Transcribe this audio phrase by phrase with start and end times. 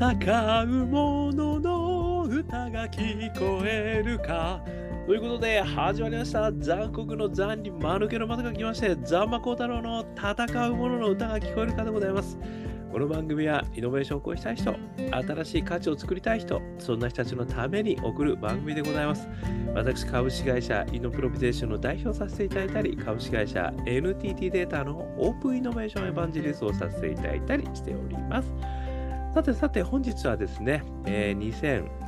[0.00, 4.64] 戦う者のの歌が聞こえるか
[5.06, 12.38] ということで始まりました残酷の残に間抜けの窓が来ましてザンマコウタロウの戦う者のの歌が聞こえるかでございます
[12.90, 19.28] この番組はイノベーションを起こしたい人、新しい価値を作りたい人、そんな人たちのために送る番組でございます。
[19.74, 28.52] 私、株式会社イノプロビゼーションの代表させていただいたり、株式会社 NTT データのオープンイノベーションエヴァンジリストをさせていただいたりしております。
[29.32, 31.52] さてさて、本日はですね、えー、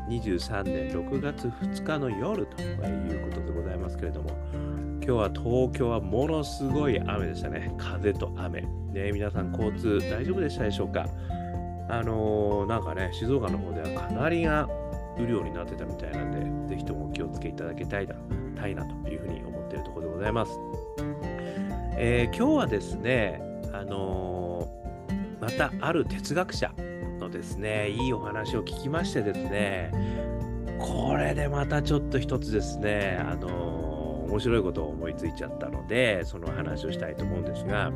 [0.08, 4.30] 2023年6月2日の夜ということでございますけれども、
[4.96, 7.72] 今日は東京はものすごい雨でしたね。
[7.78, 8.62] 風と雨。
[8.92, 11.06] ね、皆さん交通大丈夫でしたでしょうか？
[11.88, 14.68] あのー、なんかね、静岡の方ではかなりが
[15.16, 18.16] 雨量になってたみたいなんで、ぜひともお気をつけいただきたいな
[18.56, 20.58] たいなというふうに思っているところでございます。
[21.96, 23.40] えー、今日はですね、
[23.72, 26.72] あのー、またある哲学者
[27.32, 29.90] ですね、いいお話を聞きましてですね、
[30.78, 37.90] これでまたちょっと一つですね、あの面白いことを思いついちゃったので、その話をしたいと思うんですが、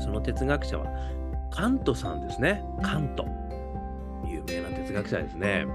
[0.00, 0.86] その哲学者は
[1.50, 2.64] カントさんですね。
[2.82, 3.26] カント。
[4.26, 5.66] 有名な哲学者ですね。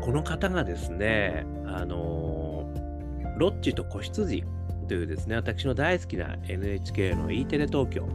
[0.00, 2.72] この方がですね、あの
[3.36, 4.44] ロッチと子羊
[4.88, 8.08] というですね、私の大好きな NHK の E テレ東京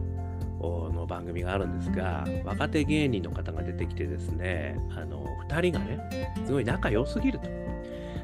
[0.93, 7.63] の番組があるんですが、若手芸人の方が出てきてですね、あの2人がね、すごい仲良すぎると。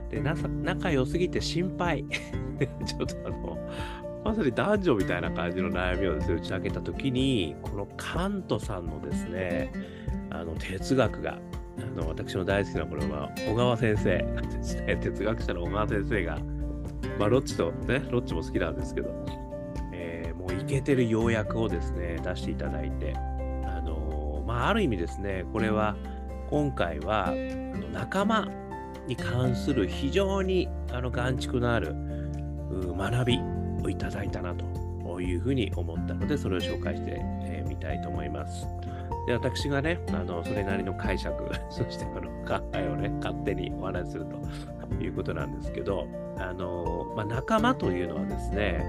[0.09, 2.05] で仲良すぎて心配。
[2.85, 3.57] ちょっとあの
[4.23, 9.71] まさに男女みたいな感じの悩みをですね打ち明けた時にこのカントさんのですね
[10.29, 11.39] あの哲学が
[11.77, 14.25] あの私の大好きなこれは小川先生。
[14.99, 16.37] 哲学者の小川先生が
[17.17, 19.09] まあロッチとねロッチも好きなんですけど、
[20.49, 23.13] うイケてる要約をですね出していただいて
[23.65, 25.95] あのまあある意味ですねこれは
[26.49, 27.33] 今回は
[27.93, 28.47] 仲間
[29.07, 31.95] に関する非常にあの眼蓄のある
[32.95, 33.39] 学び
[33.83, 38.67] をいただいたなというふうに思ったので、それを紹介してみ、えー、たいと思います。
[39.27, 46.07] で私がね、あのそれなりの解釈、 そしてこの考えをね、勝手にお話しするということなんですけど、
[46.37, 48.83] あのまあ、仲間というのはですね、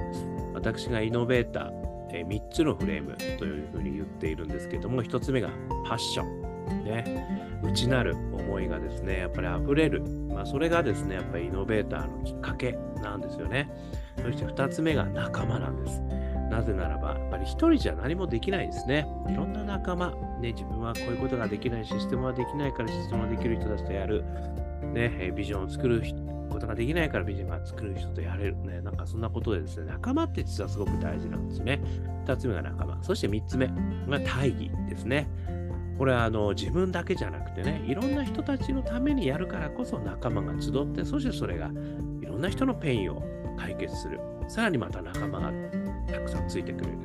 [0.61, 1.71] 私がイノベーター、
[2.13, 5.49] えー、3つのフレームというふうに言っているんですけども、1つ目が
[5.87, 6.85] パッション。
[6.85, 10.03] ね、内なる思いがですね、やっぱり溢れる。
[10.29, 13.71] まあ、それがですね、やっぱりイノベーターのきっかけなんですよね。
[14.23, 16.01] そして2つ目が仲間なんです。
[16.51, 19.07] なぜならば、やっぱり一人じゃ何もできないですね。
[19.29, 20.11] いろんな仲間、
[20.41, 24.23] ね、自分はこういうことができない、システムはできないからシステムはできる人たちとやる。
[24.93, 26.20] ね、ビジョンを作る人
[26.61, 28.57] ことができないからビジョンが作る人とやれる。
[28.59, 31.81] ね、なんかそんなことでですね、仲間って実はすごく大事なんですね。
[32.27, 33.03] 2つ目が仲間。
[33.03, 35.29] そして3つ目が大義ですね。
[35.97, 41.71] これはあの自分だけじゃなくてね、いろんな人たちのためにやるからこそ仲間が集って、そしてそれが
[42.21, 43.23] いろんな人のペインを
[43.59, 44.21] 解決する。
[44.49, 45.53] さらにまた仲間が
[46.11, 46.99] たくさんついてくれる。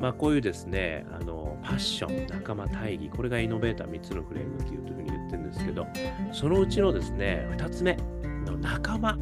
[0.00, 5.86] まあこういうですね、あのパッション、仲間大義、これがイノベーター3つのフレームっていうふうに言ってるんですけど、
[6.32, 7.96] そのうちのですね、2つ目
[8.44, 9.18] の仲間。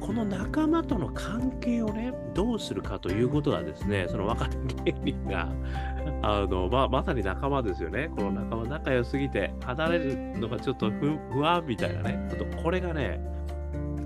[0.00, 5.48] この仲間との関係をね、どうするかということがですね、その若手芸人が、
[6.22, 8.10] あの、まあ、まさに仲間ですよね。
[8.14, 12.26] この仲間、仲良すぎて、離れるのがちょっと不安みたいなね。
[12.30, 13.20] ちょっとこれがね、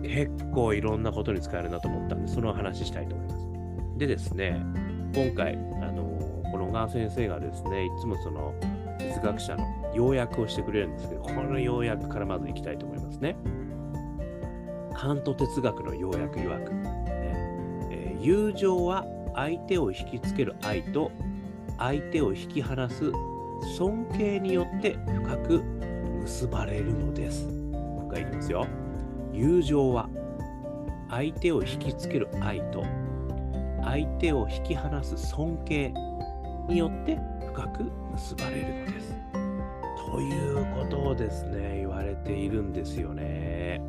[0.03, 3.49] 結構いろんなことに使えるなと思ったんで、その話したいと思います。
[3.99, 4.63] でですね、
[5.15, 6.03] 今回、あの、
[6.51, 8.55] この小川先生がですね、いつもその、
[8.99, 9.65] 哲学者の
[9.95, 13.37] 要約をしてくれるんですけど、この要約からまずいきたいと思いますね。
[15.01, 17.07] カント哲学の要約曰く、ね
[17.91, 21.11] えー、友情は相手を引きつける愛と
[21.79, 23.11] 相手を引き離す
[23.79, 25.63] 尊敬によって深く
[26.21, 27.47] 結ばれるのです。
[27.47, 28.67] もう一回いきますよ。
[29.33, 30.11] 友情は
[31.09, 32.85] 相手を引きつける愛と
[33.83, 35.95] 相手を引き離す尊敬
[36.69, 39.17] によって深く結ばれるのです。
[40.13, 43.81] ということをですね、言われているんですよね。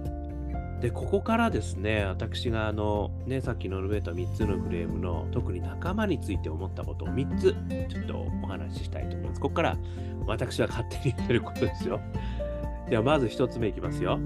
[0.81, 7.55] で、ここからですね、私があの、ね、さっき述べた3つのフレームの特に仲間について思ったことを3つ
[7.87, 9.39] ちょっとお話ししたいと思います。
[9.39, 9.77] ここから
[10.25, 12.01] 私は勝手に言ってることですよ。
[12.89, 14.19] ではまず1つ目いきますよ。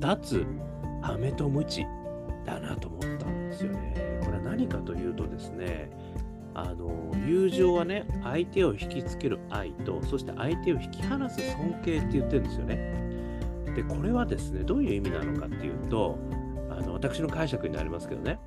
[0.00, 0.44] 脱
[1.02, 1.86] 飴とムチ
[2.44, 3.94] だなと思ったんですよね。
[4.20, 5.90] これは何かというとですね、
[6.54, 13.03] あの友情はね、相手を引きつける愛と、そして相手を引き離す尊敬って言ってるんですよね。
[13.74, 16.18] でこれはですねどういう意味なのかっていうと
[16.70, 18.38] あの私の解釈になりますけどね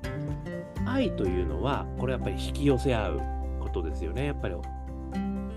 [0.86, 3.20] 愛というのはこれやっぱり引き寄せ合う
[3.60, 4.54] ことですよねやっぱり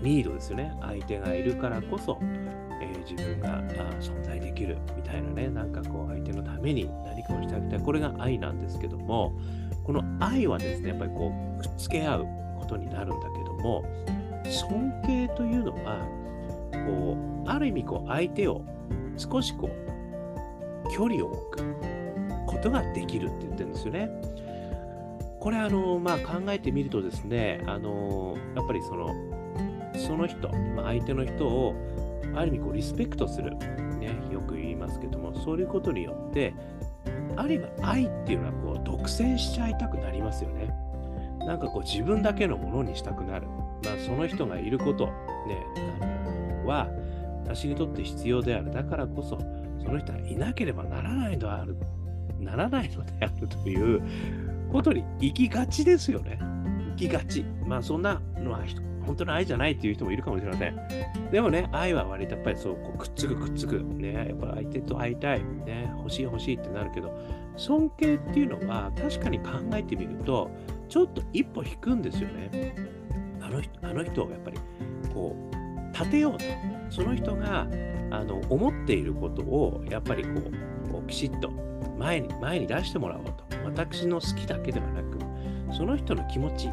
[0.02, 0.74] ニードですよね。
[0.80, 3.60] 相手がいるからこそ、えー、自分があ
[4.00, 7.80] 存在できるみたいなね、なんかこう相手のために何かをしてあげたい。
[7.80, 9.32] これが愛なんですけども、
[9.84, 12.26] この愛はですね、やっぱりこう、くっつけ合う
[12.58, 13.84] ことになるんだけども、
[14.44, 16.04] 尊敬というのは、
[16.86, 17.16] こ
[17.46, 18.64] う、ある意味こう、相手を
[19.16, 21.64] 少しこう、距離を置く
[22.46, 24.10] ことができるって言ってるんですよね。
[25.40, 29.14] これあの、まあ、考えてみるとですね、あのやっぱりその
[29.96, 31.74] その人、まあ、相手の人を
[32.34, 33.56] ある意味こうリスペクトする、
[33.98, 36.54] ね、よく言いますけども、そういうことによって、
[37.36, 40.72] ある意味愛っていうのはこう独占しちゃいたくなりますよね。
[41.40, 43.48] なんかこう自分だけのものにしたくなる。
[43.84, 45.12] まあ、その人がいること、ね、
[46.00, 46.06] あ
[46.64, 46.88] のは
[47.44, 48.70] 私にとって必要である。
[48.70, 49.38] だからこそ、
[49.84, 51.76] その人はいなければならないのである。
[52.40, 54.02] ならないのであるという
[54.70, 56.38] ことに行きがちですよね。
[56.90, 57.44] 行きがち。
[57.66, 58.60] まあそんなのは
[59.06, 60.76] 本当の愛じゃないっていう人もいるかもしれません。
[61.30, 63.82] でもね、愛は割とやっぱりそうこうくっつくくっつく。
[63.82, 65.44] ね、やっぱり相手と会いたい。
[65.44, 67.12] ね、欲しい欲しいってなるけど、
[67.56, 70.50] 尊敬っていうのは確かに考えてみると、
[70.88, 72.74] ちょっと一歩引くんですよね。
[73.40, 74.58] あの人あの人をやっぱり
[75.12, 76.44] こう立てようと。
[76.92, 77.66] その人が
[78.10, 81.50] あの思っていることをやっぱりこうきちっと
[81.98, 83.52] 前に前に出してもらおうと。
[83.64, 85.18] 私の好きだけではなく、
[85.74, 86.68] その人の気持ち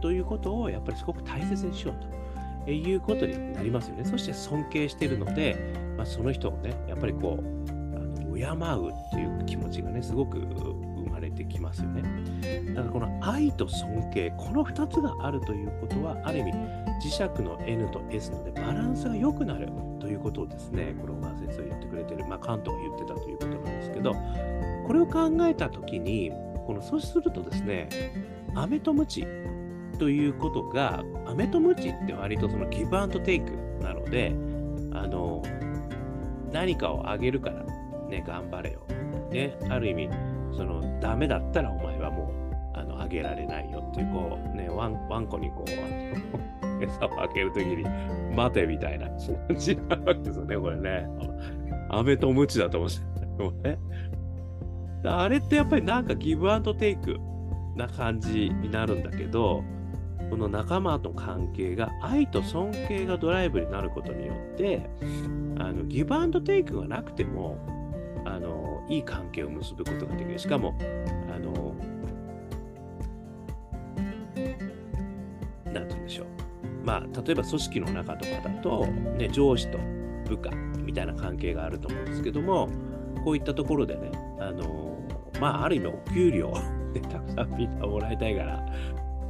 [0.00, 4.04] ということをやっぱりすごく大切にしようということになりますよね。
[4.04, 5.56] そして尊敬しているので、
[5.96, 12.02] まあ、その人をね、やっぱりこう、あの敬うっていう気持ちがね、すごく生まれてきますよね。
[12.74, 16.52] だからこの愛と尊敬、この2つがあるということは、ある意味、
[17.02, 19.68] 磁石の N と S のでバランスが良くなる
[19.98, 24.14] ということをですね、これ小川先生が言ってくれてる、まあ、カントが言ってたということなんですけど、
[24.86, 26.30] これを考えたときに、
[26.64, 27.88] このそうするとですね、
[28.54, 29.26] 飴とムチ
[29.98, 33.50] ということが、飴とムチって割とそのギブアンドテイク
[33.80, 34.32] なので、
[34.92, 35.42] あの、
[36.52, 37.64] 何かをあげるから、
[38.08, 38.86] ね、頑張れよ。
[39.30, 40.10] ね、ある意味、
[40.56, 42.32] その、ダメだったらお前はも
[42.74, 47.84] う、あの、あげられないよっていう、こう、ね、ワンワンコにこう、餌をあげるときに、
[48.34, 51.06] 待てみたいな感じなわけですよね、これね。
[51.90, 53.78] 飴とムチだと思うんですね。
[55.04, 57.16] あれってやっぱりなんかギブアンドテイク
[57.76, 59.64] な感じになるんだけど、
[60.32, 64.88] この仲間と関係が愛と尊敬がドライブになることによって
[65.58, 67.58] あのギブアンドテイクがなくても
[68.24, 70.74] あのいい関係を結ぶことができるしかも
[71.34, 71.74] あの
[75.70, 76.26] なんて言うんでしょう
[76.84, 79.78] まあ例えば組織の中とかだと、ね、上司と
[80.28, 82.68] 部下みたいな関係があると思うんですけども
[83.24, 84.98] こういったところでねあの
[85.40, 86.52] まあある意味お給料
[86.92, 88.62] でたくさんみんなもらいたいから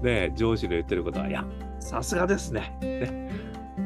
[0.02, 1.44] ね、上司の言ってることは、いや、
[1.81, 2.76] さすがですね。
[2.81, 3.31] ね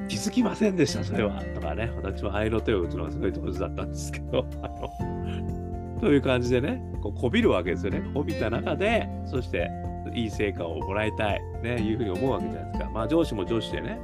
[0.09, 1.43] 気づきませんでした、それは。
[1.55, 8.03] とかね、私も愛の手を打つのがすごい上手だったんですけど、 あの、という感じでね、こうこびるわけですよね。
[8.15, 9.71] こびた中で、そして
[10.17, 12.91] いい成果をもらいたい、ね、いうふうに思うわけじゃないですか。
[12.91, 14.01] まあ上司も上司でね、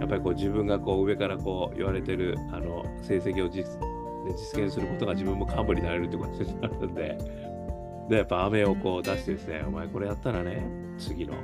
[0.00, 3.66] やっぱりこう自分がこう上からこう言われてるあの成績を実
[4.26, 7.18] 実現することが自分も幹部になれるってことになるんで、
[8.08, 10.62] で、やっぱ飴をこう出してですね、お前これやったらね、
[10.98, 11.34] 次の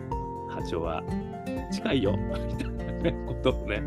[0.49, 1.03] 課長は
[1.73, 2.65] 近いよ、みた
[3.09, 3.81] いなことをね、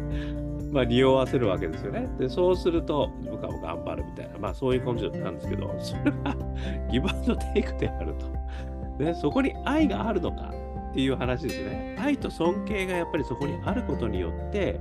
[0.72, 2.08] まあ、匂わせるわけですよね。
[2.18, 6.36] で、そうすると、部下も頑張るみたいな、まあ、そういう根性なんですけど、それは
[6.90, 8.81] ギブアンドテイクであると。
[9.02, 10.54] で、そこに愛があるのか
[10.92, 11.98] っていう話ですね。
[12.00, 14.80] 愛と尊敬がやっぱりそこにあることによって、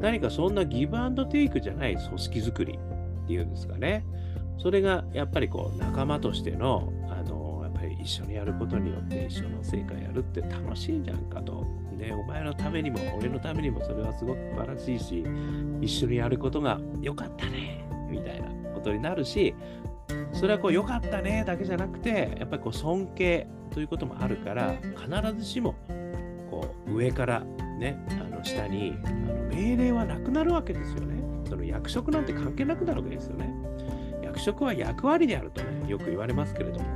[0.00, 2.78] 何かそんなギブアンドテイクじゃない組織づくり
[3.24, 4.04] っていうんですかね。
[4.58, 11.66] それがやっぱりこう仲間としてのあの、やっぱり一緒にやることによって一緒の成果やるって楽しいじゃんかと。
[11.96, 15.24] ね、お前のためにも俺のためにもそれはすごく素晴らしいし、
[15.80, 19.54] 一緒にやることが良かったね、みたいなことになるし、
[20.32, 25.74] それはこう良かったねだけじゃなくて、やっぱりこう尊敬ということもあるから、必ずしも
[26.50, 27.44] こう上から
[27.78, 31.22] ね、あの下にあの命令はなくなるわけですよね。
[31.48, 33.52] その役職なんて関係なくなるわけですよね。
[34.22, 36.86] 役職は役割であるとね、よく言われますけれども、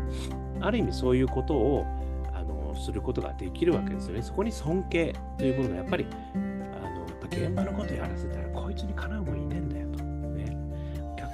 [0.61, 1.85] ある意味そういうことを
[2.33, 4.23] あのすることができるわけですよね。
[4.23, 6.61] そこに尊敬というものがやっぱりあのや
[7.13, 9.86] っぱ現場のことやらせたらこいつにかなうもんいねえんだよ。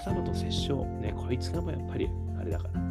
[0.05, 2.83] 様と接触、ね、こいつがもやっぱりあれだから。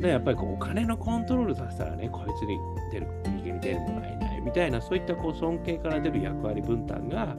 [0.00, 2.58] で、やっぱりこうお金のコントロールさせたらね、こいつに
[2.90, 3.06] 出る、
[3.36, 7.36] 右に出る者はいないみたいな、そういったこう尊敬から出る役割分担が、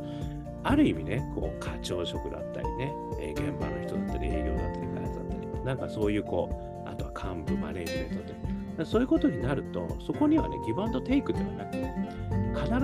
[0.64, 6.50] ある意味ね、こう課長職だったりね、え現場の人だったり、営業だったり、開発だったり、なんかそういうこ
[6.86, 8.34] う、あとは幹部、マネージメント
[8.80, 8.86] で。
[8.86, 11.78] そういうことになると、そこにはね、ギブアンドテイクではなく、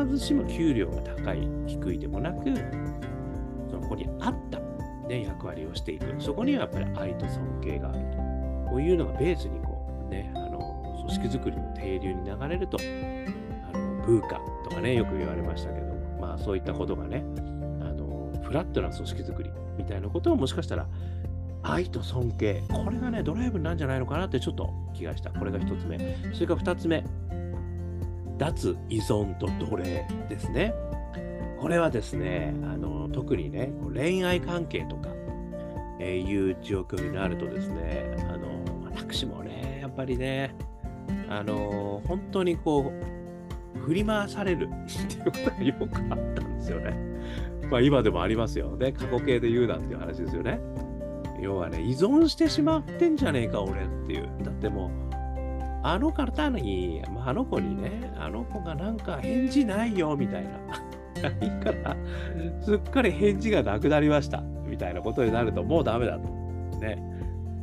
[0.03, 2.43] 必ずしも給料が高い、低いでもなく、
[3.69, 4.56] そこに合った、
[5.07, 6.15] ね、役割をしていく。
[6.19, 8.17] そこにはやっぱり愛と尊敬があると。
[8.69, 12.77] こういうのがベースにこう、ね、あの組織づくりの定流に流れると、
[13.73, 17.23] あのブーカとかね、よく言われましたけど、まあそういったことがね、
[17.81, 20.87] あのフラットな組織づくりみたいなことをもしかしたら
[21.63, 22.63] 愛と尊敬。
[22.69, 25.31] これがね、ドライブなんじゃないのかなってちょっと気がした。
[25.31, 25.97] これが一つ目。
[26.33, 27.03] それから二つ目。
[28.37, 30.73] 脱依存と奴隷ですね。
[31.59, 35.09] これはですね、あの特にね、恋愛関係とか、
[35.99, 40.55] え、いう状況になるとですね、あの私もね、やっぱりね、
[41.27, 42.93] あの本当にこ
[43.75, 46.95] う、振り回されるっていうことがよくあったんですよね。
[47.71, 48.91] まあ今でもありますよね。
[48.91, 50.59] 過去形で言うなっていう話ですよね。
[51.41, 54.29] 要はね、依存してしまってんじゃねえか、俺っていう。
[54.43, 54.89] だってもう、
[55.81, 60.86] あの方に、まあ、あの子にね、あの子がなんか返事ないよ、みたいな。
[61.41, 61.95] いいから、
[62.61, 66.27] すっかり返事がなくなりました、みたいなことになると、もうダメだと。
[66.79, 66.97] ね。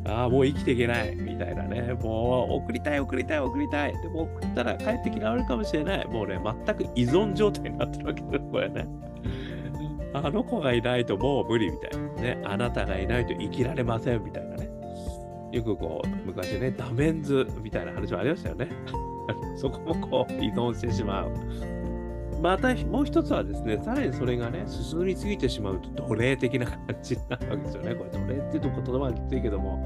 [0.06, 1.94] ああ、もう生きていけない、みたいなね。
[1.94, 3.92] もう、送りたい、送りたい、送りたい。
[4.02, 6.06] でも送ったら帰ってきられるかもしれない。
[6.06, 8.86] もうね、全く依存状態になってるわけです、これね。
[10.12, 12.40] あの子がいないともう無理みたいなね。
[12.44, 14.68] あなたがいないと生きられませんみたいなね。
[15.52, 18.68] よくこう、昔ね、ダメンズみたいな話もありましたよね。
[19.56, 21.32] そこもこう、依存してしまう。
[22.44, 27.94] またもう一つはですね、さらにそれがね、進みすぎてしまうと奴隷的な感じになるわけですよね。
[27.94, 29.78] これ奴隷っていうと言葉がきついけども、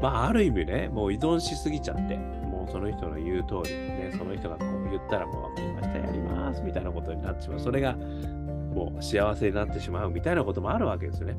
[0.00, 7.58] まあある意味ね、もう依存しすぎちゃって、もうその人の言う通り、ね、その人がこう言ったらもう分かりました、やりますみたいなことになってしまう。
[7.58, 11.36] それがもう幸せになってしまうみたいなこともあるわけですよね。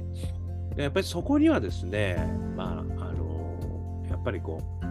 [0.76, 2.18] やっぱりそこにはですね、
[2.58, 4.86] まあ、あのやっぱりこう、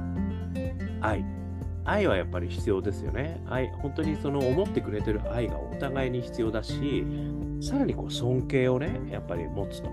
[1.02, 1.39] 愛。
[1.84, 3.40] 愛はやっぱり必要ですよね。
[3.48, 7.04] 愛、本当にその思ってくれてる愛がお互いに必要だし、
[7.60, 9.90] さらにこう尊敬をね、やっぱり持つと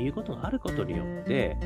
[0.00, 1.56] いうことがあることによって、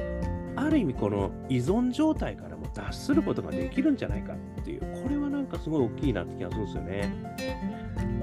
[0.57, 7.13] ある意味この依存状態からも脱することができるんじゃないかっていう、これはなんかすごい大きいなって気がするんですよね。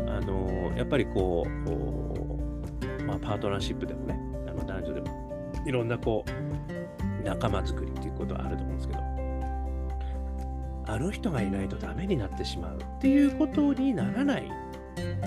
[0.07, 5.07] あのやっぱりこう、まあ、パートナーシップでもね、あの男女でも、
[5.65, 9.14] いろんなこう、仲間作りっていうことはあると思うんですけど、
[10.87, 14.43] あの人がいないとダメになってしまうっていうことにならない。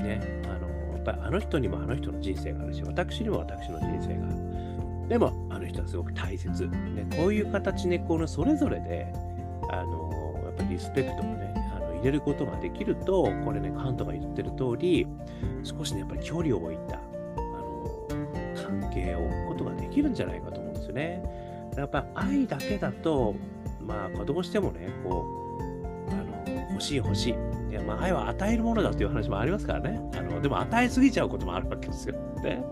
[0.02, 0.42] ね。
[0.44, 5.08] あの、やっぱりあの人にもあの人の人生があるし、私にも私の人生がある。
[5.08, 6.66] でも、あの人はすごく大切。
[6.66, 9.12] ね、こういう形で、このそれぞれで、
[9.70, 15.06] あの、やっぱりリスペクトをねあの、入れることができると、これね、カントが言ってる通り、
[15.64, 17.00] 少しね、やっぱり距離を置いた、あ
[17.40, 18.08] の、
[18.54, 21.22] 関係を置くことができるんじゃないかと思うんですよね。
[21.76, 23.34] やっぱ愛だけだと、
[23.80, 25.37] まあ、どうしてもね、こう、
[26.78, 27.34] 欲しい欲しい。
[27.70, 30.00] いや、まあ、愛は与えるものだっていう話もありますからね。
[30.16, 32.14] あの、でも与えすぎちゃうこともあるわけですよ。
[32.42, 32.62] ね。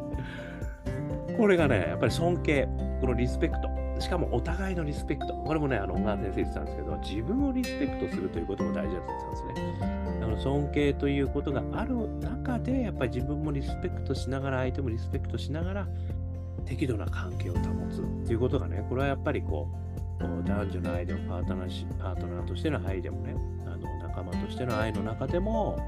[1.37, 2.69] これがね、やっぱり尊敬、
[3.01, 3.69] このリスペクト。
[3.99, 5.35] しかもお互いのリスペクト。
[5.35, 10.21] これもね、あの、小川先生言ってたんですけど、自分をリスペクトするということも大事だって言ってたんですね。
[10.23, 15.89] あの尊敬ということがある中で、やっぱり自分もリスペクトしながら、相手もリスペクトしながら、
[16.65, 17.61] 適度な関係を保
[17.91, 19.87] つっていうことがね、これはやっぱりこう、
[20.47, 23.35] 男女の愛でもパートナーパートナーとしての愛でもね、
[24.17, 25.79] 仲間としての愛の中でも、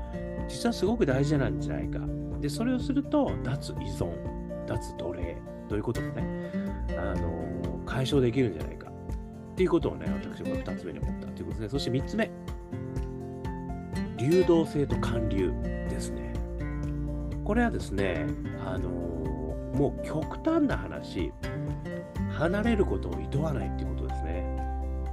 [0.49, 2.01] 実はすごく大事なんじゃないか。
[2.41, 4.13] で、それをすると、脱依存、
[4.67, 5.37] 脱奴隷
[5.69, 6.51] ということもね、
[6.99, 8.91] あの解消できるんじゃないか
[9.53, 11.69] っていうことをね、私は2つ目に思ったということですね。
[11.71, 12.31] そして3つ目、
[14.19, 15.53] 流動性と寒流
[15.89, 16.35] ですね。
[17.45, 18.27] これはですね、
[18.67, 18.91] あの、
[19.75, 21.33] もう極端な話、
[22.33, 24.45] 離れることを厭わないっていうことですね。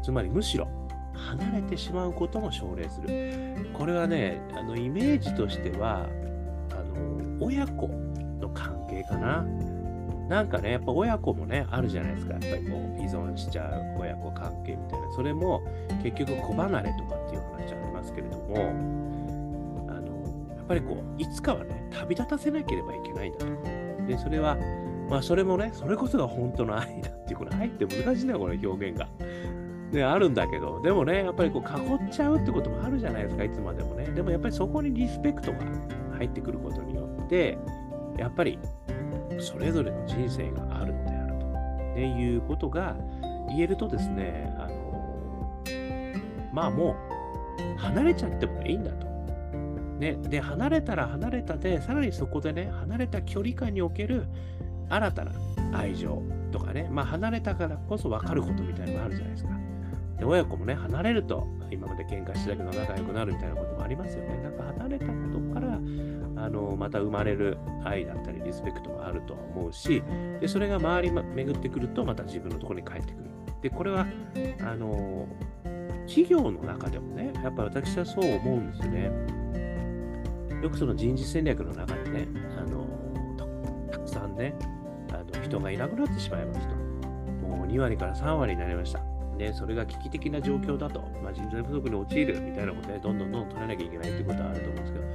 [0.03, 0.67] つまりむしろ
[1.15, 3.69] 離れてしまうことも奨励する。
[3.73, 6.07] これはね、あのイメージとしては、
[6.71, 7.87] あの親子
[8.39, 9.45] の関係かな。
[10.29, 12.33] なんかね、やっぱ親子もね、あるじゃないですか。
[12.33, 15.11] やっぱりこう、依存しちゃう親子関係みたいな。
[15.11, 15.61] それも
[16.03, 18.73] 結局子離れとかっていう話ありますけれども、
[19.87, 23.45] あの、やっぱりこう、いつかはね、旅立たせなければいけないんだと。
[24.07, 24.57] で、それは、
[25.09, 29.07] まあそれもね、それこそが本当の愛だっていう、この愛って難しいんだよ、この表現が。
[29.91, 34.05] ね、あるんだけど、でもね、やっぱりこう囲っちゃうってこともあるじゃないですか、いつまでもね。
[34.05, 35.59] でもやっぱりそこにリスペクトが
[36.17, 37.57] 入ってくることによって、
[38.17, 38.59] やっぱり
[39.39, 41.45] それぞれの人生があるのであると、
[41.95, 42.95] ね、いうことが
[43.49, 45.63] 言えるとですね、あの
[46.51, 46.95] まあも
[47.77, 49.05] う離れちゃってもいいんだと。
[49.99, 54.25] ね、で、離れたら離れたで、さらにそこでね、離れた距離感における
[54.89, 55.31] 新たな
[55.73, 59.64] 愛情とかね、まあ離れたからこそ分かることみたいなのがあるじゃないですか。
[60.17, 64.37] で、親子もね、離れると、今まで喧嘩してたけど仲良くなるみたいなこともありますよね。
[64.41, 65.79] なんか離れたことから
[66.43, 70.03] あのまた生まれる愛だったりリスペクトもあるとは思うし
[70.39, 73.25] でそれが周り巡ってくるとまた自分のところに帰ってくる。
[73.61, 74.05] でこれは
[74.61, 75.27] あの
[76.07, 79.11] 企業の中でもねやっぱ私はそう思うんですよね。
[80.61, 82.87] よくその人事戦略の中でねあの
[83.91, 84.55] たくさんね
[85.11, 86.75] あの人がいなくなってしまいますと。
[86.75, 89.14] もう2割から3割になりました。
[89.35, 95.05] ね、それが危機的な状況だと、まあ、人材不足に陥るみたいなことで、どんどんどんどん取らなきゃいけないっていうことはあると思うんですけど、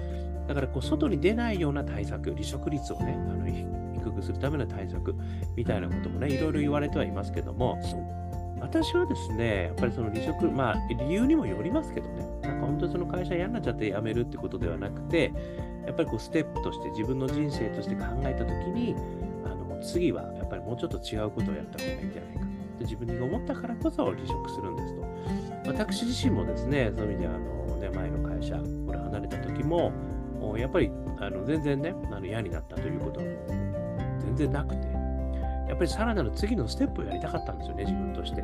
[0.48, 5.14] だからこう外に出ないような対策、離職率をね、あの低くするための対策
[5.56, 7.78] みたいなこともね、いろいろ言われてはいますけども、
[8.60, 15.32] 私はですね、やっぱりその離職、まあ理由にもよりますけどね、なんか本当にその会社嫌になっちゃって辞めるってことではなくて、
[15.86, 18.94] やっぱりこうステップとして自分の人生として考えたときに、
[19.44, 22.39] あの次はやっぱりもうちょっと違うことをやった方がいいんじゃないか。
[22.84, 25.06] って自分に思ったからこそ離職するんですと。
[25.66, 28.56] 私自身もですね、そういう意味であの、ね、前の会社、
[28.86, 29.92] これ離れた時も、
[30.56, 33.26] やっぱりあの全然ね、あの嫌になったということは
[34.24, 34.86] 全然なくて、
[35.68, 38.42] やっぱりさらなる次のステップをやりたかったんですよね、自分として。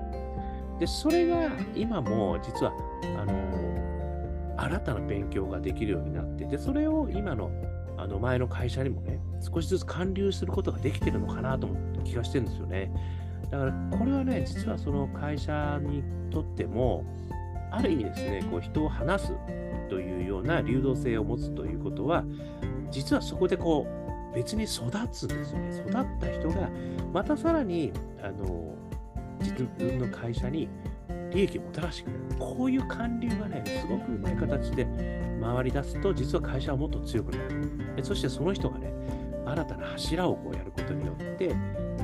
[0.79, 2.73] で、それが今も実は、
[3.19, 3.33] あの、
[4.59, 7.51] 新たな勉強ができるようになって、で、それを今の
[7.99, 12.93] あの前の会社にもね、少しずつ還流することができてるのかなと思って気がしてるんですよね。
[13.51, 17.05] だからこれはね、実はその会社にとっても、
[17.71, 19.33] ある意味ですね、こう人を話す
[19.89, 22.25] というような流動性を持つということは、
[22.91, 23.87] 実はそこでこ
[24.33, 25.79] う別に育つんですよね。
[25.79, 26.71] 育った人が、
[27.13, 28.75] またさらに、あの、
[29.41, 30.69] 自分の会社に
[31.33, 32.23] 利益をもたらしてくれる。
[32.39, 34.87] こういう還流がね、すごくうまい形で
[35.41, 38.05] 回り出すと、実は会社はもっと強くなる。
[38.05, 38.93] そしてその人がね、
[39.47, 41.55] 新たな柱をこうやることによって、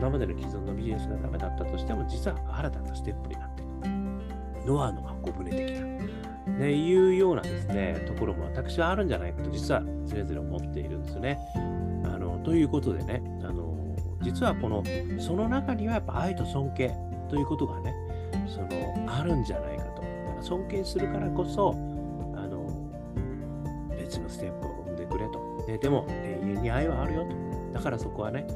[0.03, 4.67] 今までの既存のビジネスがダメだったとしても、実は新たなステップになっていく。
[4.67, 6.59] ノアの箱舟的な。
[6.59, 11.39] ね、いうようなですね、ところも私はあるんじゃないかと、実はそれぞれ思っているんですね。
[12.05, 13.77] あのということでね、あの
[14.23, 14.83] 実はこの、
[15.21, 16.93] その中にはやっぱ愛と尊敬
[17.31, 17.95] ということがね、
[18.49, 18.69] その
[19.07, 20.03] あるんじゃないかと。
[20.03, 21.77] だから尊敬するからこそ、
[22.35, 22.67] あの
[23.97, 25.65] 別のステップを踏んでくれと。
[25.69, 27.37] ね、でも、永遠に愛はあるよと。
[27.73, 28.49] だからそこはね、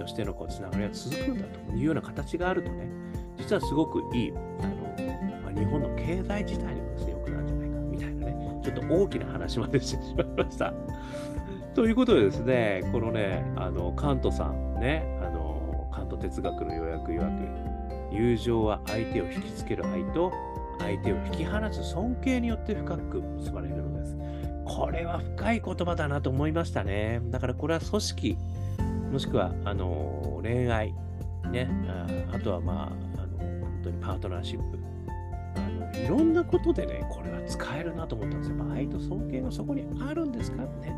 [0.00, 2.88] としてのこうつながりが続くんだというような形があるとね、
[3.36, 4.40] 実はすごくいい、あの
[5.42, 10.72] まあ、日本の経済自体にもですね、良くなるんじゃないかみたいなね、ちょっと大きな話までしてしまいました。
[11.74, 17.18] ということでですね、このね、あのカントさんね、あのカント哲学の要約曰
[18.08, 20.32] く、友情は相手を引きつける愛と
[20.78, 24.16] 相手を引き離す尊敬によって深く結ばれるのです。
[24.64, 27.20] これは深い言葉だなと思いましたね。
[27.24, 28.38] だからこれは組織、
[29.10, 30.94] もしくはあの恋愛、
[31.50, 34.78] ね、ああとはまああの本当にパートナーシップ
[35.56, 35.60] あ
[35.96, 38.56] の、いろんなことでね、これは使えるなと思ったんですよ。
[38.72, 40.62] 愛と尊敬がそこにあるんですか？
[40.62, 40.94] ね。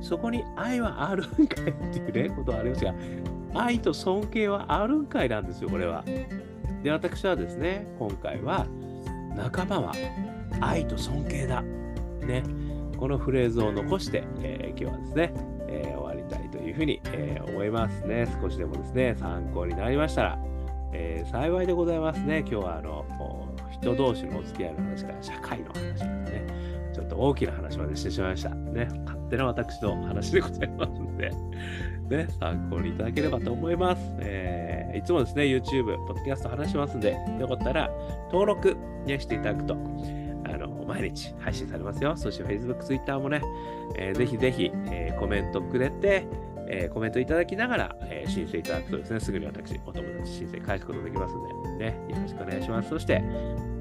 [0.00, 2.94] そこに愛はあるんかいっていうね、 ことはありますが、
[3.54, 6.02] 愛と尊敬はあるんかいなんですよ、これは。
[6.82, 8.66] で、私はですね、今回は、
[9.36, 9.92] 仲間は
[10.60, 11.62] 愛と尊敬だ。
[12.26, 12.42] ね。
[12.96, 15.34] このフレーズを残して、えー、今日はですね、
[15.68, 16.09] えー、終わ
[16.80, 18.26] ふうに、えー、思いますね。
[18.40, 20.38] 少しでもですね、参考になりましたら、
[20.92, 22.38] え幸いでございますね。
[22.40, 23.04] 今日はあの
[23.70, 26.46] 人同士のお付き合いの話から社会の話までね、
[26.94, 28.50] ちょっと大きな話までしてしまいました。
[28.50, 31.30] ね、勝手な私の話でございますので、
[32.08, 34.02] ね、参考にいただければと思います。
[34.20, 37.90] えー、いつもですね、YouTube、ポッドキャスト話しますんで、よかったら
[38.32, 42.16] 登録、ね、していただくと、あの、毎日配信されますよ。
[42.16, 43.40] そして Facebook、Twitter もね、
[43.96, 46.26] えー、ぜひぜひ、えー、コメントくれて、
[46.72, 52.88] えー、コメントいただきながら、えー、申請いただくとですね、すぐに私、お友達申請返すことできますので、ね、よろしくお願いします。
[52.88, 53.20] そして、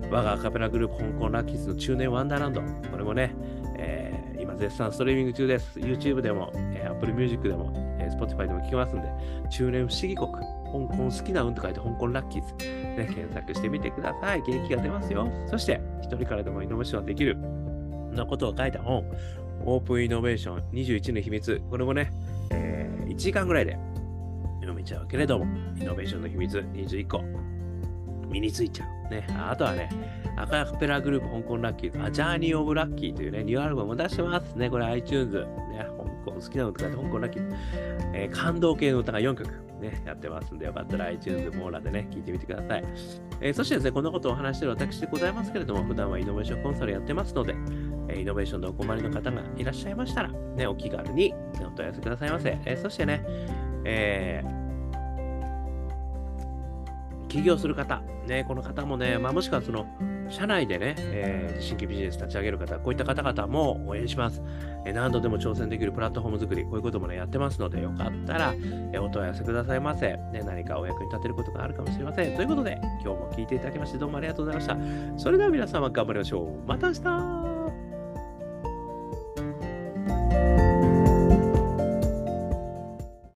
[0.10, 3.36] 我がアカペラグループ香港ラッキーズの中年ワンダーランド、これもね、
[3.78, 5.80] えー、今絶賛ストリーミング中です。
[5.80, 9.10] YouTube でも、えー、Apple Music でも、えー、Spotify でも聞けますんで、
[9.52, 14.42] 中年不思議国、香港好きな運と書いて香港ラッキーズ、ね、検索してみてください。
[14.42, 15.32] 元気が出ますよ。
[15.46, 17.38] そして、一人からでもイノベーションできる、
[18.10, 19.06] そんなことを書いた本、
[19.66, 22.12] オープンイノベーション21の秘密、これもね、
[23.20, 23.78] 時間ぐらいで
[24.56, 25.46] 読めちゃうけれども、
[25.78, 27.22] イノベーションの秘密21個、
[28.30, 29.00] 身についちゃう。
[29.10, 29.28] ね。
[29.38, 29.90] あとはね、
[30.38, 34.70] アカペラグループ香港ラッキーあ、ジャーニーオブラッキーというね、ニューアルバムも出してますね。
[34.70, 35.40] これ iTunes。
[35.40, 35.46] ね、
[36.26, 37.56] 香港好きな歌で香港ラッキー。
[38.14, 42.84] えー、感動系の歌が4曲ね、やってますんで、よかったら iTunes モーラでね、聞いてみてください。
[43.42, 47.56] えー、そしてですね、こんなことをお話している私でございますけれども、普段はイノベーションコンサルやってますので、
[48.18, 52.58] イノベーションでお困りの方がいらっしゃいましたら、ね、お気軽にお問い合わせくださいませ。
[52.66, 53.24] え、そしてね、
[53.86, 54.60] えー
[57.30, 59.86] 起業する方、ね、この方もね、まあ、もしくはその
[60.30, 64.42] 社内でね、えー、新規ビジネス立ち上げる方、こういった方々も応援します。
[64.86, 70.42] えー、何度でも挑戦できるプラットフォーム作り、こういうこともね、やってますので、よかったら、えー、お問い合わせくださいませ、ね。
[70.46, 72.36] 何かお役に立てることがあるかもしれません。
[72.36, 75.20] ということで、今日も聞いていただきまして、どうもありがとうございました。
[75.20, 76.68] それでは皆様頑張りましょう。
[76.68, 77.49] また明日